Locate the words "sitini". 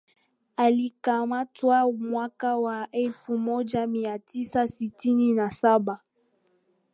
4.67-5.33